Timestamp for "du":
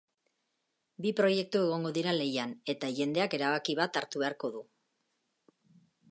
4.57-4.63